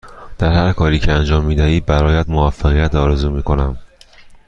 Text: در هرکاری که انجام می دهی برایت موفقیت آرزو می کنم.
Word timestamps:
در 0.37 0.51
هرکاری 0.53 0.99
که 0.99 1.11
انجام 1.11 1.45
می 1.45 1.55
دهی 1.55 1.79
برایت 1.79 2.29
موفقیت 2.29 2.95
آرزو 2.95 3.29
می 3.31 3.43
کنم. 3.43 3.77